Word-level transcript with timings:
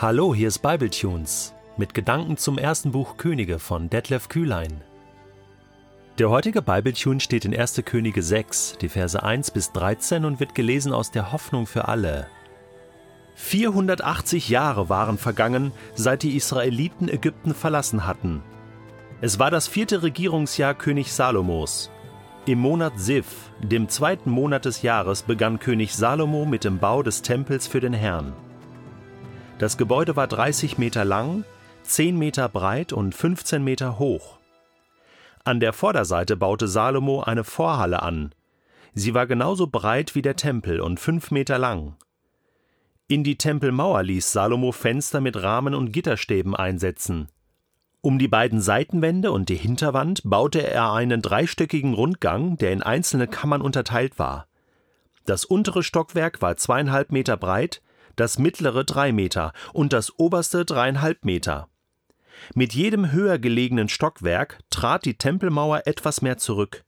Hallo, 0.00 0.32
hier 0.32 0.46
ist 0.46 0.60
Bibletunes 0.60 1.54
mit 1.76 1.92
Gedanken 1.92 2.36
zum 2.36 2.56
ersten 2.56 2.92
Buch 2.92 3.16
Könige 3.16 3.58
von 3.58 3.90
Detlef 3.90 4.28
Kühlein. 4.28 4.80
Der 6.20 6.30
heutige 6.30 6.62
Bibletune 6.62 7.18
steht 7.18 7.44
in 7.44 7.52
1. 7.52 7.82
Könige 7.84 8.22
6, 8.22 8.76
die 8.80 8.90
Verse 8.90 9.20
1 9.20 9.50
bis 9.50 9.72
13 9.72 10.24
und 10.24 10.38
wird 10.38 10.54
gelesen 10.54 10.92
aus 10.92 11.10
der 11.10 11.32
Hoffnung 11.32 11.66
für 11.66 11.88
alle. 11.88 12.28
480 13.34 14.48
Jahre 14.48 14.88
waren 14.88 15.18
vergangen, 15.18 15.72
seit 15.96 16.22
die 16.22 16.36
Israeliten 16.36 17.08
Ägypten 17.08 17.52
verlassen 17.52 18.06
hatten. 18.06 18.44
Es 19.20 19.40
war 19.40 19.50
das 19.50 19.66
vierte 19.66 20.04
Regierungsjahr 20.04 20.74
König 20.74 21.12
Salomos. 21.12 21.90
Im 22.46 22.60
Monat 22.60 22.92
Siv, 23.00 23.26
dem 23.60 23.88
zweiten 23.88 24.30
Monat 24.30 24.64
des 24.64 24.82
Jahres, 24.82 25.24
begann 25.24 25.58
König 25.58 25.96
Salomo 25.96 26.44
mit 26.44 26.62
dem 26.62 26.78
Bau 26.78 27.02
des 27.02 27.22
Tempels 27.22 27.66
für 27.66 27.80
den 27.80 27.94
Herrn. 27.94 28.32
Das 29.58 29.76
Gebäude 29.76 30.14
war 30.14 30.28
30 30.28 30.78
Meter 30.78 31.04
lang, 31.04 31.44
10 31.82 32.16
Meter 32.16 32.48
breit 32.48 32.92
und 32.92 33.12
15 33.12 33.62
Meter 33.62 33.98
hoch. 33.98 34.38
An 35.42 35.58
der 35.58 35.72
Vorderseite 35.72 36.36
baute 36.36 36.68
Salomo 36.68 37.22
eine 37.22 37.42
Vorhalle 37.42 38.02
an. 38.02 38.32
Sie 38.94 39.14
war 39.14 39.26
genauso 39.26 39.66
breit 39.66 40.14
wie 40.14 40.22
der 40.22 40.36
Tempel 40.36 40.80
und 40.80 41.00
5 41.00 41.32
Meter 41.32 41.58
lang. 41.58 41.96
In 43.08 43.24
die 43.24 43.36
Tempelmauer 43.36 44.04
ließ 44.04 44.30
Salomo 44.32 44.70
Fenster 44.70 45.20
mit 45.20 45.42
Rahmen 45.42 45.74
und 45.74 45.90
Gitterstäben 45.92 46.54
einsetzen. 46.54 47.28
Um 48.00 48.20
die 48.20 48.28
beiden 48.28 48.60
Seitenwände 48.60 49.32
und 49.32 49.48
die 49.48 49.56
Hinterwand 49.56 50.22
baute 50.24 50.64
er 50.64 50.92
einen 50.92 51.20
dreistöckigen 51.20 51.94
Rundgang, 51.94 52.58
der 52.58 52.70
in 52.70 52.82
einzelne 52.82 53.26
Kammern 53.26 53.62
unterteilt 53.62 54.20
war. 54.20 54.46
Das 55.24 55.44
untere 55.44 55.82
Stockwerk 55.82 56.40
war 56.42 56.56
zweieinhalb 56.56 57.10
Meter 57.10 57.36
breit, 57.36 57.82
das 58.20 58.38
mittlere 58.38 58.84
drei 58.84 59.12
Meter 59.12 59.52
und 59.72 59.92
das 59.92 60.18
oberste 60.18 60.64
dreieinhalb 60.64 61.24
Meter. 61.24 61.68
Mit 62.54 62.74
jedem 62.74 63.12
höher 63.12 63.38
gelegenen 63.38 63.88
Stockwerk 63.88 64.60
trat 64.70 65.04
die 65.04 65.18
Tempelmauer 65.18 65.82
etwas 65.86 66.22
mehr 66.22 66.38
zurück. 66.38 66.84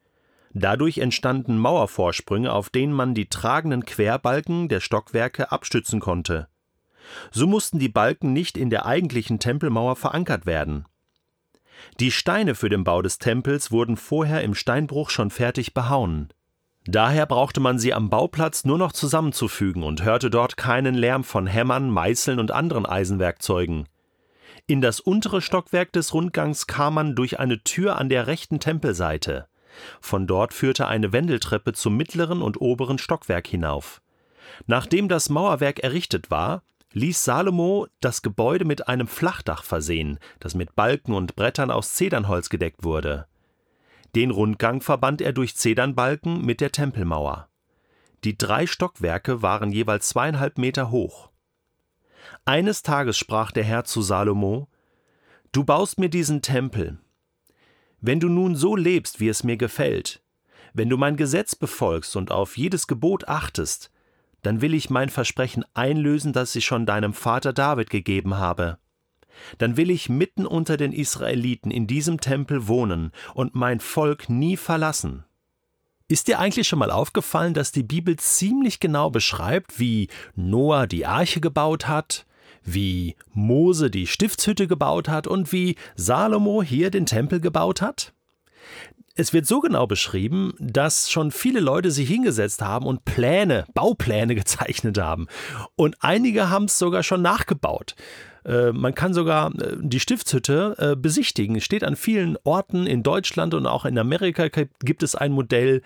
Dadurch 0.52 0.98
entstanden 0.98 1.58
Mauervorsprünge, 1.58 2.52
auf 2.52 2.70
denen 2.70 2.92
man 2.92 3.14
die 3.14 3.28
tragenden 3.28 3.84
Querbalken 3.84 4.68
der 4.68 4.80
Stockwerke 4.80 5.52
abstützen 5.52 6.00
konnte. 6.00 6.48
So 7.30 7.46
mussten 7.46 7.78
die 7.78 7.88
Balken 7.88 8.32
nicht 8.32 8.56
in 8.56 8.70
der 8.70 8.86
eigentlichen 8.86 9.38
Tempelmauer 9.38 9.96
verankert 9.96 10.46
werden. 10.46 10.86
Die 11.98 12.10
Steine 12.10 12.54
für 12.54 12.68
den 12.68 12.84
Bau 12.84 13.02
des 13.02 13.18
Tempels 13.18 13.70
wurden 13.70 13.96
vorher 13.96 14.42
im 14.42 14.54
Steinbruch 14.54 15.10
schon 15.10 15.30
fertig 15.30 15.72
behauen. 15.72 16.32
Daher 16.86 17.26
brauchte 17.26 17.60
man 17.60 17.78
sie 17.78 17.92
am 17.92 18.08
Bauplatz 18.08 18.64
nur 18.64 18.78
noch 18.78 18.92
zusammenzufügen 18.92 19.82
und 19.82 20.02
hörte 20.02 20.30
dort 20.30 20.56
keinen 20.56 20.94
Lärm 20.94 21.24
von 21.24 21.46
Hämmern, 21.46 21.90
Meißeln 21.90 22.38
und 22.38 22.50
anderen 22.50 22.86
Eisenwerkzeugen. 22.86 23.86
In 24.66 24.80
das 24.80 25.00
untere 25.00 25.42
Stockwerk 25.42 25.92
des 25.92 26.14
Rundgangs 26.14 26.66
kam 26.66 26.94
man 26.94 27.14
durch 27.14 27.38
eine 27.38 27.62
Tür 27.62 27.98
an 27.98 28.08
der 28.08 28.26
rechten 28.26 28.60
Tempelseite. 28.60 29.46
Von 30.00 30.26
dort 30.26 30.54
führte 30.54 30.86
eine 30.86 31.12
Wendeltreppe 31.12 31.72
zum 31.72 31.96
mittleren 31.96 32.42
und 32.42 32.60
oberen 32.60 32.98
Stockwerk 32.98 33.46
hinauf. 33.46 34.00
Nachdem 34.66 35.08
das 35.08 35.28
Mauerwerk 35.28 35.80
errichtet 35.80 36.30
war, 36.30 36.62
ließ 36.92 37.24
Salomo 37.24 37.86
das 38.00 38.22
Gebäude 38.22 38.64
mit 38.64 38.88
einem 38.88 39.06
Flachdach 39.06 39.62
versehen, 39.62 40.18
das 40.40 40.54
mit 40.54 40.74
Balken 40.74 41.14
und 41.14 41.36
Brettern 41.36 41.70
aus 41.70 41.94
Zedernholz 41.94 42.48
gedeckt 42.48 42.82
wurde. 42.82 43.26
Den 44.14 44.30
Rundgang 44.30 44.80
verband 44.80 45.20
er 45.20 45.32
durch 45.32 45.56
Zedernbalken 45.56 46.44
mit 46.44 46.60
der 46.60 46.72
Tempelmauer. 46.72 47.48
Die 48.24 48.36
drei 48.36 48.66
Stockwerke 48.66 49.42
waren 49.42 49.72
jeweils 49.72 50.08
zweieinhalb 50.08 50.58
Meter 50.58 50.90
hoch. 50.90 51.30
Eines 52.44 52.82
Tages 52.82 53.16
sprach 53.16 53.52
der 53.52 53.64
Herr 53.64 53.84
zu 53.84 54.02
Salomo: 54.02 54.68
Du 55.52 55.64
baust 55.64 55.98
mir 55.98 56.10
diesen 56.10 56.42
Tempel. 56.42 56.98
Wenn 58.00 58.20
du 58.20 58.28
nun 58.28 58.56
so 58.56 58.76
lebst, 58.76 59.20
wie 59.20 59.28
es 59.28 59.44
mir 59.44 59.56
gefällt, 59.56 60.22
wenn 60.72 60.88
du 60.88 60.96
mein 60.96 61.16
Gesetz 61.16 61.54
befolgst 61.54 62.16
und 62.16 62.30
auf 62.30 62.56
jedes 62.56 62.86
Gebot 62.86 63.28
achtest, 63.28 63.90
dann 64.42 64.60
will 64.60 64.74
ich 64.74 64.90
mein 64.90 65.08
Versprechen 65.08 65.64
einlösen, 65.74 66.32
das 66.32 66.54
ich 66.54 66.64
schon 66.64 66.86
deinem 66.86 67.12
Vater 67.12 67.52
David 67.52 67.90
gegeben 67.90 68.36
habe. 68.36 68.78
Dann 69.58 69.76
will 69.76 69.90
ich 69.90 70.08
mitten 70.08 70.46
unter 70.46 70.76
den 70.76 70.92
Israeliten 70.92 71.70
in 71.70 71.86
diesem 71.86 72.20
Tempel 72.20 72.68
wohnen 72.68 73.12
und 73.34 73.54
mein 73.54 73.80
Volk 73.80 74.28
nie 74.28 74.56
verlassen. 74.56 75.24
Ist 76.08 76.26
dir 76.26 76.40
eigentlich 76.40 76.66
schon 76.66 76.80
mal 76.80 76.90
aufgefallen, 76.90 77.54
dass 77.54 77.70
die 77.70 77.84
Bibel 77.84 78.16
ziemlich 78.16 78.80
genau 78.80 79.10
beschreibt, 79.10 79.78
wie 79.78 80.08
Noah 80.34 80.88
die 80.88 81.06
Arche 81.06 81.40
gebaut 81.40 81.86
hat, 81.86 82.26
wie 82.64 83.14
Mose 83.32 83.90
die 83.90 84.08
Stiftshütte 84.08 84.66
gebaut 84.66 85.08
hat 85.08 85.26
und 85.26 85.52
wie 85.52 85.76
Salomo 85.94 86.62
hier 86.62 86.90
den 86.90 87.06
Tempel 87.06 87.40
gebaut 87.40 87.80
hat? 87.80 88.12
Es 89.14 89.32
wird 89.32 89.46
so 89.46 89.60
genau 89.60 89.86
beschrieben, 89.86 90.54
dass 90.58 91.10
schon 91.10 91.30
viele 91.30 91.60
Leute 91.60 91.90
sich 91.90 92.08
hingesetzt 92.08 92.62
haben 92.62 92.86
und 92.86 93.04
Pläne, 93.04 93.66
Baupläne 93.74 94.34
gezeichnet 94.34 94.98
haben. 94.98 95.26
Und 95.76 95.96
einige 96.00 96.48
haben 96.48 96.64
es 96.64 96.78
sogar 96.78 97.02
schon 97.02 97.22
nachgebaut. 97.22 97.94
Äh, 98.44 98.72
man 98.72 98.94
kann 98.94 99.14
sogar 99.14 99.54
äh, 99.54 99.76
die 99.80 100.00
Stiftshütte 100.00 100.74
äh, 100.78 100.96
besichtigen. 100.96 101.56
Es 101.56 101.64
steht 101.64 101.84
an 101.84 101.96
vielen 101.96 102.36
Orten 102.44 102.86
in 102.86 103.02
Deutschland 103.02 103.54
und 103.54 103.66
auch 103.66 103.84
in 103.84 103.98
Amerika 103.98 104.48
gibt 104.82 105.02
es 105.02 105.14
ein 105.14 105.32
Modell. 105.32 105.82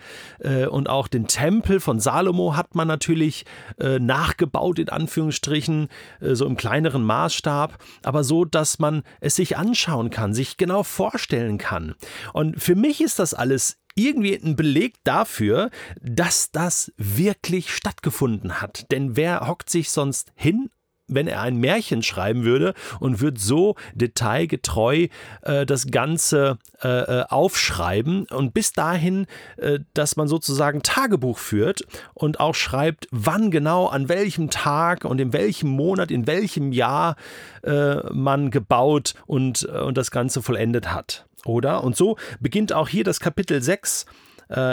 und 0.69 0.89
auch 0.89 1.07
den 1.07 1.27
Tempel 1.27 1.79
von 1.79 1.99
Salomo 1.99 2.55
hat 2.55 2.75
man 2.75 2.87
natürlich 2.87 3.45
nachgebaut, 3.79 4.79
in 4.79 4.89
Anführungsstrichen, 4.89 5.87
so 6.21 6.45
im 6.45 6.57
kleineren 6.57 7.03
Maßstab, 7.03 7.77
aber 8.03 8.23
so, 8.23 8.45
dass 8.45 8.79
man 8.79 9.03
es 9.21 9.35
sich 9.35 9.57
anschauen 9.57 10.09
kann, 10.09 10.33
sich 10.33 10.57
genau 10.57 10.83
vorstellen 10.83 11.57
kann. 11.57 11.95
Und 12.33 12.61
für 12.61 12.75
mich 12.75 13.01
ist 13.01 13.19
das 13.19 13.33
alles 13.33 13.77
irgendwie 13.95 14.35
ein 14.35 14.55
Beleg 14.55 14.95
dafür, 15.03 15.69
dass 16.01 16.51
das 16.51 16.91
wirklich 16.97 17.73
stattgefunden 17.73 18.61
hat. 18.61 18.91
Denn 18.91 19.15
wer 19.15 19.47
hockt 19.47 19.69
sich 19.69 19.89
sonst 19.89 20.31
hin 20.35 20.69
wenn 21.07 21.27
er 21.27 21.41
ein 21.41 21.57
Märchen 21.57 22.03
schreiben 22.03 22.43
würde 22.43 22.73
und 22.99 23.21
würde 23.21 23.39
so 23.39 23.75
detailgetreu 23.93 25.07
äh, 25.41 25.65
das 25.65 25.87
Ganze 25.87 26.57
äh, 26.81 26.87
äh, 26.87 27.25
aufschreiben 27.29 28.25
und 28.27 28.53
bis 28.53 28.73
dahin, 28.73 29.27
äh, 29.57 29.79
dass 29.93 30.15
man 30.15 30.27
sozusagen 30.27 30.81
Tagebuch 30.81 31.37
führt 31.37 31.83
und 32.13 32.39
auch 32.39 32.55
schreibt, 32.55 33.07
wann 33.11 33.51
genau, 33.51 33.87
an 33.87 34.09
welchem 34.09 34.49
Tag 34.49 35.05
und 35.05 35.19
in 35.19 35.33
welchem 35.33 35.69
Monat, 35.69 36.11
in 36.11 36.27
welchem 36.27 36.71
Jahr 36.71 37.15
äh, 37.63 37.97
man 38.11 38.51
gebaut 38.51 39.13
und, 39.25 39.67
äh, 39.71 39.79
und 39.79 39.97
das 39.97 40.11
Ganze 40.11 40.41
vollendet 40.41 40.93
hat. 40.93 41.27
Oder? 41.45 41.83
Und 41.83 41.95
so 41.95 42.17
beginnt 42.39 42.73
auch 42.73 42.89
hier 42.89 43.03
das 43.03 43.19
Kapitel 43.19 43.61
6 43.61 44.05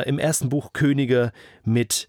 im 0.04 0.19
ersten 0.19 0.50
Buch 0.50 0.75
Könige 0.75 1.32
mit 1.65 2.06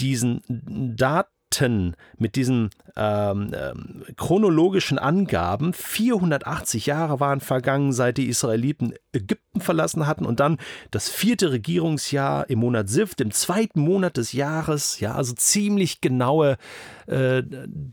diesen 0.00 0.42
Daten 0.48 1.33
Daten, 1.58 1.94
mit 2.18 2.36
diesen 2.36 2.70
ähm, 2.96 3.50
ähm, 3.54 4.04
chronologischen 4.16 4.98
Angaben, 4.98 5.72
480 5.72 6.86
Jahre 6.86 7.20
waren 7.20 7.40
vergangen, 7.40 7.92
seit 7.92 8.18
die 8.18 8.28
Israeliten 8.28 8.94
Ägypten 9.12 9.60
verlassen 9.60 10.06
hatten 10.06 10.26
und 10.26 10.40
dann 10.40 10.58
das 10.90 11.08
vierte 11.08 11.52
Regierungsjahr 11.52 12.48
im 12.48 12.60
Monat 12.60 12.88
Siv, 12.88 13.14
dem 13.14 13.30
zweiten 13.30 13.80
Monat 13.80 14.16
des 14.16 14.32
Jahres, 14.32 15.00
ja, 15.00 15.14
also 15.14 15.32
ziemlich 15.34 16.00
genaue 16.00 16.56
äh, 17.06 17.42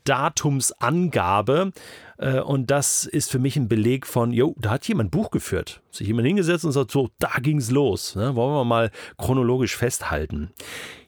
Datumsangabe. 0.03 1.71
Äh, 2.17 2.39
und 2.39 2.71
das 2.71 3.05
ist 3.05 3.31
für 3.31 3.39
mich 3.39 3.57
ein 3.57 3.67
Beleg 3.67 4.05
von, 4.07 4.31
jo, 4.31 4.55
da 4.59 4.71
hat 4.71 4.87
jemand 4.87 5.11
Buch 5.11 5.31
geführt, 5.31 5.81
sich 5.91 6.07
jemand 6.07 6.27
hingesetzt 6.27 6.65
und 6.65 6.71
sagt, 6.71 6.91
so, 6.91 7.09
da 7.19 7.31
ging's 7.41 7.71
los. 7.71 8.15
Ne? 8.15 8.35
Wollen 8.35 8.53
wir 8.53 8.65
mal 8.65 8.91
chronologisch 9.17 9.75
festhalten. 9.75 10.51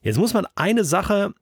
Jetzt 0.02 0.18
muss 0.18 0.34
man 0.34 0.48
eine 0.56 0.84
Sache 0.84 1.34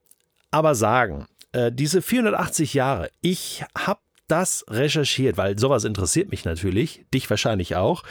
aber 0.52 0.76
sagen, 0.76 1.26
äh, 1.50 1.72
diese 1.72 2.00
480 2.00 2.74
Jahre, 2.74 3.10
ich 3.20 3.64
habe 3.76 4.00
das 4.32 4.64
recherchiert, 4.70 5.36
weil 5.36 5.58
sowas 5.58 5.84
interessiert 5.84 6.30
mich 6.30 6.46
natürlich, 6.46 7.04
dich 7.12 7.28
wahrscheinlich 7.28 7.76
auch. 7.76 8.02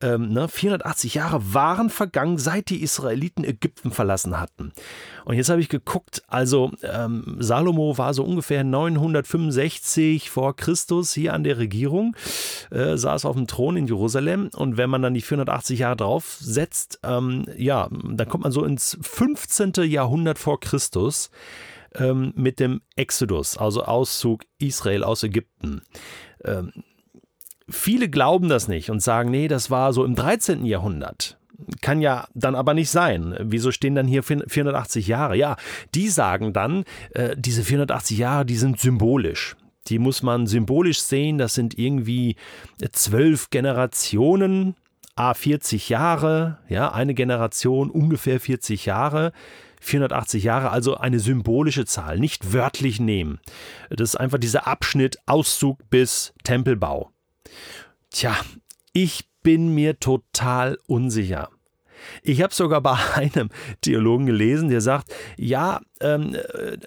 Ähm, 0.00 0.30
ne, 0.30 0.48
480 0.48 1.14
Jahre 1.14 1.52
waren 1.52 1.90
vergangen, 1.90 2.38
seit 2.38 2.70
die 2.70 2.82
Israeliten 2.82 3.44
Ägypten 3.44 3.90
verlassen 3.90 4.40
hatten. 4.40 4.72
Und 5.26 5.36
jetzt 5.36 5.50
habe 5.50 5.60
ich 5.60 5.68
geguckt, 5.68 6.22
also 6.28 6.70
ähm, 6.82 7.36
Salomo 7.40 7.98
war 7.98 8.14
so 8.14 8.24
ungefähr 8.24 8.64
965 8.64 10.30
vor 10.30 10.56
Christus 10.56 11.12
hier 11.12 11.34
an 11.34 11.44
der 11.44 11.58
Regierung, 11.58 12.16
äh, 12.70 12.96
saß 12.96 13.26
auf 13.26 13.36
dem 13.36 13.46
Thron 13.46 13.76
in 13.76 13.86
Jerusalem. 13.86 14.48
Und 14.54 14.78
wenn 14.78 14.88
man 14.88 15.02
dann 15.02 15.12
die 15.12 15.20
480 15.20 15.80
Jahre 15.80 15.96
draufsetzt, 15.96 17.00
ähm, 17.02 17.44
ja, 17.56 17.88
dann 17.90 18.28
kommt 18.28 18.44
man 18.44 18.52
so 18.52 18.64
ins 18.64 18.96
15. 19.02 19.72
Jahrhundert 19.84 20.38
vor 20.38 20.58
Christus 20.58 21.30
ähm, 21.94 22.32
mit 22.36 22.60
dem 22.60 22.80
Exodus, 22.96 23.56
also 23.56 23.84
Auszug 23.84 24.44
Israel 24.58 25.04
aus 25.04 25.22
Ägypten. 25.22 25.82
Ähm, 26.44 26.72
viele 27.68 28.08
glauben 28.08 28.48
das 28.48 28.68
nicht 28.68 28.90
und 28.90 29.02
sagen, 29.02 29.30
nee, 29.30 29.48
das 29.48 29.70
war 29.70 29.92
so 29.92 30.04
im 30.04 30.14
13. 30.14 30.64
Jahrhundert. 30.64 31.38
Kann 31.80 32.02
ja 32.02 32.28
dann 32.34 32.54
aber 32.54 32.74
nicht 32.74 32.90
sein. 32.90 33.34
Wieso 33.40 33.72
stehen 33.72 33.94
dann 33.94 34.06
hier 34.06 34.22
480 34.22 35.06
Jahre? 35.06 35.36
Ja, 35.36 35.56
die 35.94 36.08
sagen 36.08 36.52
dann, 36.52 36.84
äh, 37.10 37.34
diese 37.38 37.64
480 37.64 38.18
Jahre, 38.18 38.44
die 38.44 38.56
sind 38.56 38.78
symbolisch. 38.78 39.56
die 39.88 39.98
muss 40.00 40.22
man 40.22 40.48
symbolisch 40.48 41.00
sehen. 41.00 41.38
Das 41.38 41.54
sind 41.54 41.78
irgendwie 41.78 42.34
zwölf 42.90 43.50
Generationen, 43.50 44.74
a 45.14 45.32
40 45.32 45.88
Jahre, 45.88 46.58
ja, 46.68 46.92
eine 46.92 47.14
Generation 47.14 47.90
ungefähr 47.90 48.38
40 48.38 48.84
Jahre. 48.86 49.32
480 49.86 50.44
Jahre, 50.44 50.70
also 50.70 50.96
eine 50.96 51.20
symbolische 51.20 51.84
Zahl, 51.84 52.18
nicht 52.18 52.52
wörtlich 52.52 53.00
nehmen. 53.00 53.40
Das 53.90 54.10
ist 54.10 54.16
einfach 54.16 54.38
dieser 54.38 54.66
Abschnitt 54.66 55.18
Auszug 55.26 55.78
bis 55.90 56.34
Tempelbau. 56.44 57.10
Tja, 58.10 58.36
ich 58.92 59.28
bin 59.42 59.74
mir 59.74 60.00
total 60.00 60.78
unsicher. 60.86 61.50
Ich 62.22 62.42
habe 62.42 62.54
sogar 62.54 62.80
bei 62.80 62.96
einem 63.14 63.50
Theologen 63.80 64.26
gelesen, 64.26 64.68
der 64.68 64.80
sagt, 64.80 65.14
ja, 65.36 65.80
ähm, 66.00 66.34
äh, 66.34 66.78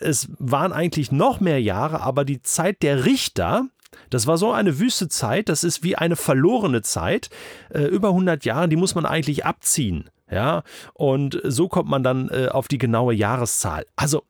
es 0.00 0.28
waren 0.38 0.72
eigentlich 0.72 1.12
noch 1.12 1.40
mehr 1.40 1.60
Jahre, 1.60 2.00
aber 2.00 2.24
die 2.24 2.42
Zeit 2.42 2.82
der 2.82 3.04
Richter, 3.04 3.66
das 4.10 4.26
war 4.26 4.36
so 4.36 4.52
eine 4.52 4.78
wüste 4.78 5.08
Zeit, 5.08 5.48
das 5.48 5.64
ist 5.64 5.82
wie 5.82 5.96
eine 5.96 6.16
verlorene 6.16 6.82
Zeit, 6.82 7.30
äh, 7.70 7.82
über 7.84 8.08
100 8.08 8.44
Jahre, 8.44 8.68
die 8.68 8.76
muss 8.76 8.94
man 8.94 9.06
eigentlich 9.06 9.44
abziehen. 9.44 10.10
Ja, 10.30 10.64
und 10.94 11.40
so 11.44 11.68
kommt 11.68 11.88
man 11.88 12.02
dann 12.02 12.28
äh, 12.30 12.48
auf 12.48 12.68
die 12.68 12.78
genaue 12.78 13.14
Jahreszahl. 13.14 13.86
Also, 13.94 14.24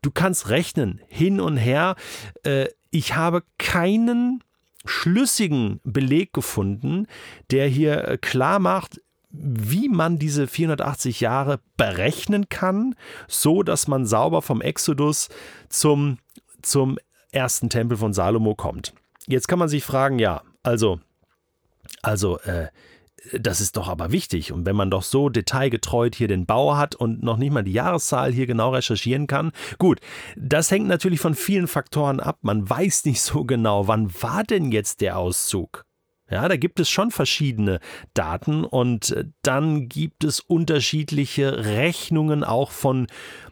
du 0.00 0.10
kannst 0.10 0.48
rechnen, 0.48 1.00
hin 1.08 1.40
und 1.40 1.56
her. 1.56 1.96
Äh, 2.42 2.68
ich 2.90 3.14
habe 3.16 3.42
keinen 3.58 4.42
schlüssigen 4.84 5.80
Beleg 5.84 6.32
gefunden, 6.32 7.06
der 7.50 7.68
hier 7.68 8.08
äh, 8.08 8.18
klar 8.18 8.58
macht, 8.58 9.00
wie 9.30 9.88
man 9.88 10.18
diese 10.18 10.46
480 10.46 11.20
Jahre 11.20 11.60
berechnen 11.76 12.48
kann, 12.48 12.94
so 13.28 13.62
dass 13.62 13.88
man 13.88 14.04
sauber 14.06 14.42
vom 14.42 14.60
Exodus 14.60 15.30
zum, 15.68 16.18
zum 16.60 16.98
ersten 17.30 17.70
Tempel 17.70 17.96
von 17.96 18.12
Salomo 18.12 18.54
kommt. 18.54 18.92
Jetzt 19.26 19.48
kann 19.48 19.58
man 19.58 19.68
sich 19.68 19.84
fragen, 19.84 20.18
ja, 20.18 20.42
also, 20.62 21.00
also, 22.02 22.38
äh, 22.40 22.68
das 23.32 23.60
ist 23.60 23.76
doch 23.76 23.88
aber 23.88 24.12
wichtig. 24.12 24.52
Und 24.52 24.66
wenn 24.66 24.76
man 24.76 24.90
doch 24.90 25.02
so 25.02 25.28
detailgetreu 25.28 26.10
hier 26.12 26.28
den 26.28 26.46
Bau 26.46 26.76
hat 26.76 26.94
und 26.94 27.22
noch 27.22 27.36
nicht 27.36 27.52
mal 27.52 27.62
die 27.62 27.72
Jahreszahl 27.72 28.32
hier 28.32 28.46
genau 28.46 28.70
recherchieren 28.70 29.26
kann, 29.26 29.52
gut, 29.78 30.00
das 30.36 30.70
hängt 30.70 30.88
natürlich 30.88 31.20
von 31.20 31.34
vielen 31.34 31.68
Faktoren 31.68 32.20
ab. 32.20 32.38
Man 32.42 32.68
weiß 32.68 33.04
nicht 33.04 33.22
so 33.22 33.44
genau, 33.44 33.86
wann 33.88 34.12
war 34.22 34.44
denn 34.44 34.72
jetzt 34.72 35.00
der 35.00 35.18
Auszug? 35.18 35.84
Ja, 36.30 36.48
da 36.48 36.56
gibt 36.56 36.80
es 36.80 36.88
schon 36.88 37.10
verschiedene 37.10 37.78
Daten 38.14 38.64
und 38.64 39.10
äh, 39.10 39.26
dann 39.42 39.88
gibt 39.88 40.24
es 40.24 40.40
unterschiedliche 40.40 41.66
Rechnungen 41.66 42.42
auch 42.42 42.70
von, 42.70 43.06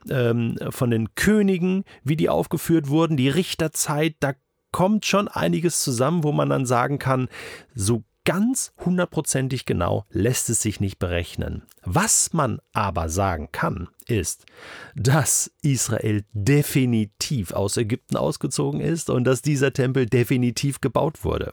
ähm, 0.08 0.56
von 0.70 0.90
den 0.90 1.14
Königen, 1.14 1.84
wie 2.04 2.16
die 2.16 2.30
aufgeführt 2.30 2.88
wurden, 2.88 3.18
die 3.18 3.28
Richterzeit, 3.28 4.16
da 4.20 4.32
kommt 4.72 5.04
schon 5.04 5.28
einiges 5.28 5.82
zusammen, 5.82 6.24
wo 6.24 6.32
man 6.32 6.48
dann 6.48 6.64
sagen 6.64 6.98
kann, 6.98 7.28
so 7.74 8.04
ganz 8.24 8.72
hundertprozentig 8.84 9.64
genau 9.64 10.04
lässt 10.10 10.50
es 10.50 10.62
sich 10.62 10.80
nicht 10.80 10.98
berechnen. 10.98 11.62
Was 11.82 12.32
man 12.32 12.60
aber 12.72 13.08
sagen 13.08 13.48
kann, 13.52 13.88
ist, 14.06 14.46
dass 14.94 15.50
Israel 15.62 16.24
definitiv 16.32 17.52
aus 17.52 17.76
Ägypten 17.76 18.16
ausgezogen 18.16 18.80
ist 18.80 19.10
und 19.10 19.24
dass 19.24 19.42
dieser 19.42 19.72
Tempel 19.72 20.06
definitiv 20.06 20.80
gebaut 20.80 21.24
wurde. 21.24 21.52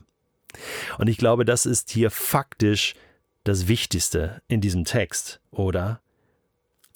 Und 0.97 1.07
ich 1.07 1.17
glaube, 1.17 1.45
das 1.45 1.65
ist 1.65 1.89
hier 1.89 2.11
faktisch 2.11 2.95
das 3.43 3.67
Wichtigste 3.67 4.41
in 4.47 4.61
diesem 4.61 4.85
Text, 4.85 5.39
oder? 5.51 6.01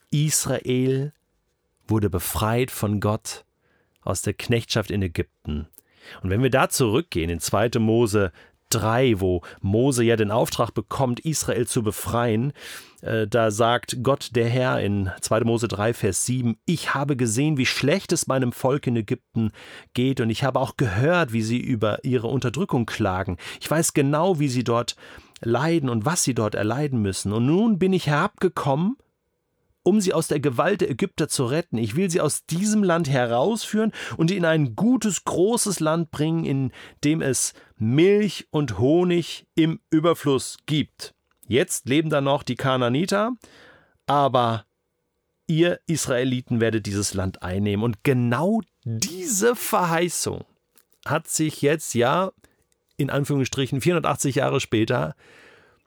Israel 0.10 1.14
wurde 1.88 2.10
befreit 2.10 2.72
von 2.72 3.00
Gott 3.00 3.46
aus 4.02 4.22
der 4.22 4.34
Knechtschaft 4.34 4.92
in 4.92 5.02
Ägypten. 5.02 5.68
Und 6.22 6.30
wenn 6.30 6.44
wir 6.44 6.50
da 6.50 6.70
zurückgehen 6.70 7.30
in 7.30 7.40
2. 7.40 7.80
Mose 7.80 8.32
3, 8.72 9.20
wo 9.20 9.42
Mose 9.62 10.04
ja 10.04 10.16
den 10.16 10.32
Auftrag 10.32 10.74
bekommt, 10.74 11.20
Israel 11.20 11.68
zu 11.68 11.84
befreien, 11.84 12.54
äh, 13.02 13.28
da 13.28 13.52
sagt 13.52 13.98
Gott 14.04 14.30
der 14.36 14.48
Herr 14.48 14.80
in 14.80 15.10
2. 15.22 15.42
Mose 15.42 15.68
3, 15.68 15.94
Vers 15.94 16.26
7, 16.26 16.58
ich 16.66 16.94
habe 16.94 17.16
gesehen, 17.16 17.58
wie 17.58 17.66
schlecht 17.66 18.12
es 18.12 18.28
meinem 18.28 18.52
Volk 18.52 18.88
in 18.88 18.96
Ägypten 18.96 19.52
geht 19.94 20.22
und 20.22 20.30
ich 20.30 20.44
habe 20.44 20.60
auch 20.60 20.78
gehört, 20.78 21.34
wie 21.34 21.42
sie 21.42 21.60
über 21.60 22.04
ihre 22.04 22.28
Unterdrückung 22.28 22.86
klagen. 22.86 23.38
Ich 23.60 23.70
weiß 23.70 23.94
genau, 23.94 24.40
wie 24.40 24.50
sie 24.50 24.64
dort 24.64 24.96
leiden 25.42 25.90
und 25.90 26.06
was 26.06 26.24
sie 26.24 26.34
dort 26.34 26.56
erleiden 26.56 27.02
müssen. 27.02 27.34
Und 27.34 27.46
nun 27.46 27.80
bin 27.80 27.94
ich 27.94 28.08
herabgekommen, 28.08 28.98
um 29.84 30.00
sie 30.02 30.14
aus 30.14 30.28
der 30.28 30.40
Gewalt 30.40 30.82
der 30.82 30.90
Ägypter 30.90 31.28
zu 31.28 31.46
retten. 31.46 31.78
Ich 31.78 31.96
will 31.96 32.10
sie 32.10 32.22
aus 32.22 32.46
diesem 32.46 32.84
Land 32.84 33.10
herausführen 33.10 33.92
und 34.18 34.32
in 34.32 34.46
ein 34.46 34.76
gutes, 34.76 35.24
großes 35.24 35.80
Land 35.80 36.12
bringen, 36.12 36.46
in 36.46 36.72
dem 37.04 37.22
es 37.22 37.54
Milch 37.78 38.48
und 38.52 38.78
Honig 38.78 39.48
im 39.56 39.80
Überfluss 39.90 40.58
gibt. 40.66 41.14
Jetzt 41.48 41.90
leben 41.90 42.10
da 42.10 42.22
noch 42.22 42.44
die 42.44 42.56
Kananiter, 42.56 43.34
aber 44.06 44.66
ihr 45.48 45.80
Israeliten 45.88 46.62
werdet 46.62 46.86
dieses 46.86 47.14
Land 47.14 47.44
einnehmen. 47.44 47.84
Und 47.84 48.04
genau 48.04 48.62
diese 48.84 49.56
Verheißung 49.56 50.46
hat 51.06 51.28
sich 51.28 51.62
jetzt 51.62 51.94
ja 51.94 52.32
in 52.98 53.10
Anführungsstrichen 53.10 53.82
480 53.82 54.36
Jahre 54.36 54.60
später 54.60 55.16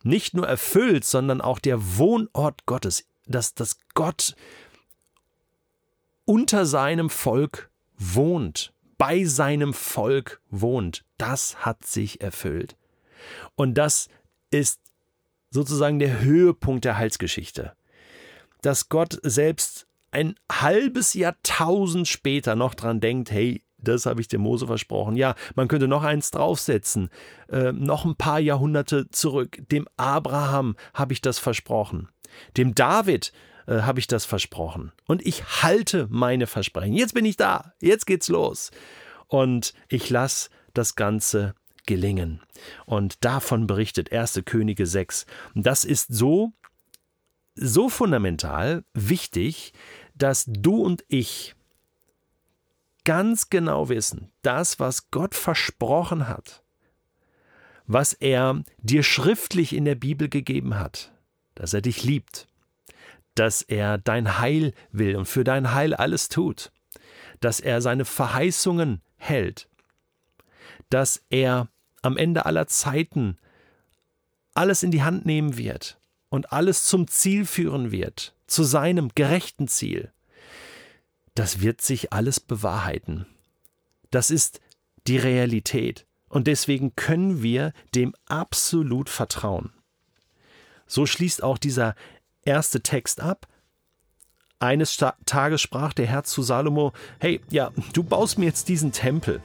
nicht 0.02 0.34
nur 0.34 0.46
erfüllt, 0.46 1.04
sondern 1.04 1.40
auch 1.40 1.58
der 1.58 1.96
Wohnort 1.96 2.66
Gottes 2.66 3.06
dass, 3.26 3.54
dass 3.54 3.78
Gott 3.94 4.34
unter 6.24 6.66
seinem 6.66 7.10
Volk 7.10 7.70
wohnt, 7.96 8.72
bei 8.98 9.24
seinem 9.24 9.74
Volk 9.74 10.40
wohnt. 10.50 11.04
Das 11.18 11.64
hat 11.64 11.84
sich 11.84 12.20
erfüllt. 12.20 12.76
Und 13.54 13.74
das 13.74 14.08
ist 14.50 14.80
sozusagen 15.50 15.98
der 15.98 16.20
Höhepunkt 16.20 16.84
der 16.84 16.96
Heilsgeschichte. 16.96 17.74
Dass 18.62 18.88
Gott 18.88 19.18
selbst 19.22 19.86
ein 20.10 20.36
halbes 20.50 21.14
Jahrtausend 21.14 22.08
später 22.08 22.54
noch 22.56 22.74
dran 22.74 23.00
denkt, 23.00 23.30
hey, 23.30 23.62
das 23.84 24.06
habe 24.06 24.20
ich 24.20 24.28
dem 24.28 24.40
Mose 24.40 24.66
versprochen. 24.66 25.16
Ja, 25.16 25.34
man 25.54 25.68
könnte 25.68 25.88
noch 25.88 26.02
eins 26.02 26.30
draufsetzen. 26.30 27.10
Äh, 27.48 27.72
noch 27.72 28.04
ein 28.04 28.16
paar 28.16 28.40
Jahrhunderte 28.40 29.10
zurück. 29.10 29.58
Dem 29.70 29.86
Abraham 29.96 30.76
habe 30.92 31.12
ich 31.12 31.20
das 31.20 31.38
versprochen. 31.38 32.08
Dem 32.56 32.74
David 32.74 33.32
äh, 33.66 33.82
habe 33.82 33.98
ich 33.98 34.06
das 34.06 34.24
versprochen. 34.24 34.92
Und 35.06 35.24
ich 35.26 35.62
halte 35.62 36.06
meine 36.10 36.46
Versprechen. 36.46 36.94
Jetzt 36.94 37.14
bin 37.14 37.24
ich 37.24 37.36
da. 37.36 37.72
Jetzt 37.80 38.06
geht's 38.06 38.28
los. 38.28 38.70
Und 39.28 39.74
ich 39.88 40.10
lasse 40.10 40.50
das 40.74 40.96
Ganze 40.96 41.54
gelingen. 41.86 42.40
Und 42.86 43.24
davon 43.24 43.66
berichtet 43.66 44.12
1. 44.12 44.42
Könige 44.44 44.86
6. 44.86 45.26
Und 45.54 45.66
das 45.66 45.84
ist 45.84 46.12
so, 46.12 46.52
so 47.54 47.88
fundamental 47.88 48.84
wichtig, 48.94 49.72
dass 50.14 50.44
du 50.46 50.82
und 50.82 51.04
ich 51.08 51.54
ganz 53.04 53.50
genau 53.50 53.88
wissen, 53.88 54.32
das, 54.42 54.80
was 54.80 55.10
Gott 55.10 55.34
versprochen 55.34 56.28
hat, 56.28 56.62
was 57.86 58.14
er 58.14 58.62
dir 58.78 59.02
schriftlich 59.02 59.74
in 59.74 59.84
der 59.84 59.94
Bibel 59.94 60.28
gegeben 60.28 60.78
hat, 60.78 61.12
dass 61.54 61.74
er 61.74 61.82
dich 61.82 62.02
liebt, 62.02 62.48
dass 63.34 63.62
er 63.62 63.98
dein 63.98 64.38
Heil 64.38 64.72
will 64.90 65.16
und 65.16 65.26
für 65.26 65.44
dein 65.44 65.74
Heil 65.74 65.94
alles 65.94 66.28
tut, 66.28 66.72
dass 67.40 67.60
er 67.60 67.82
seine 67.82 68.04
Verheißungen 68.04 69.02
hält, 69.16 69.68
dass 70.88 71.22
er 71.30 71.68
am 72.02 72.16
Ende 72.16 72.46
aller 72.46 72.66
Zeiten 72.66 73.38
alles 74.54 74.82
in 74.82 74.90
die 74.90 75.02
Hand 75.02 75.26
nehmen 75.26 75.56
wird 75.56 75.98
und 76.28 76.52
alles 76.52 76.86
zum 76.86 77.08
Ziel 77.08 77.44
führen 77.44 77.90
wird, 77.90 78.34
zu 78.46 78.62
seinem 78.64 79.10
gerechten 79.14 79.68
Ziel. 79.68 80.13
Das 81.34 81.60
wird 81.60 81.80
sich 81.80 82.12
alles 82.12 82.40
bewahrheiten. 82.40 83.26
Das 84.10 84.30
ist 84.30 84.60
die 85.06 85.18
Realität. 85.18 86.06
Und 86.28 86.46
deswegen 86.46 86.96
können 86.96 87.42
wir 87.42 87.72
dem 87.94 88.14
absolut 88.26 89.08
vertrauen. 89.08 89.72
So 90.86 91.06
schließt 91.06 91.42
auch 91.42 91.58
dieser 91.58 91.94
erste 92.42 92.82
Text 92.82 93.20
ab. 93.20 93.46
Eines 94.58 94.96
Tages 95.26 95.60
sprach 95.60 95.92
der 95.92 96.06
Herr 96.06 96.24
zu 96.24 96.42
Salomo: 96.42 96.92
Hey, 97.18 97.40
ja, 97.50 97.70
du 97.92 98.02
baust 98.02 98.38
mir 98.38 98.46
jetzt 98.46 98.68
diesen 98.68 98.92
Tempel. 98.92 99.42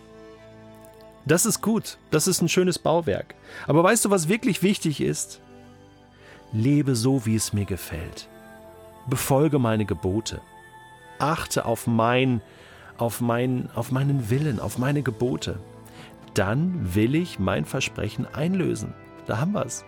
Das 1.25 1.45
ist 1.45 1.61
gut, 1.61 1.97
das 2.11 2.27
ist 2.27 2.41
ein 2.41 2.49
schönes 2.49 2.79
Bauwerk. 2.79 3.35
Aber 3.67 3.83
weißt 3.83 4.05
du, 4.05 4.09
was 4.09 4.29
wirklich 4.29 4.63
wichtig 4.63 5.01
ist? 5.01 5.41
Lebe 6.53 6.95
so, 6.95 7.25
wie 7.25 7.35
es 7.35 7.53
mir 7.53 7.65
gefällt. 7.65 8.29
Befolge 9.07 9.59
meine 9.59 9.85
Gebote. 9.85 10.41
Achte 11.19 11.65
auf 11.65 11.87
mein, 11.87 12.41
auf 12.97 13.21
mein, 13.21 13.69
auf 13.75 13.91
meinen 13.91 14.29
Willen, 14.29 14.59
auf 14.59 14.77
meine 14.77 15.01
Gebote. 15.03 15.59
Dann 16.33 16.95
will 16.95 17.15
ich 17.15 17.39
mein 17.39 17.65
Versprechen 17.65 18.25
einlösen. 18.33 18.93
Da 19.27 19.39
haben 19.39 19.53
wir 19.53 19.65
es. 19.65 19.85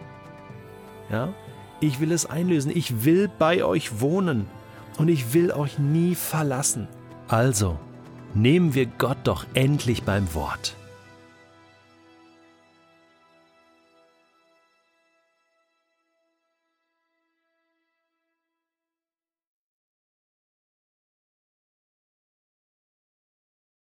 Ja? 1.10 1.34
Ich 1.80 2.00
will 2.00 2.12
es 2.12 2.26
einlösen. 2.26 2.72
Ich 2.74 3.04
will 3.04 3.30
bei 3.40 3.64
euch 3.64 4.02
wohnen 4.02 4.48
und 4.98 5.08
ich 5.08 5.34
will 5.34 5.52
euch 5.52 5.80
nie 5.80 6.16
verlassen. 6.16 6.88
Also, 7.28 7.80
Nehmen 8.34 8.74
wir 8.76 8.86
Gott 8.86 9.18
doch 9.26 9.46
endlich 9.54 10.04
beim 10.04 10.34
Wort. 10.34 10.78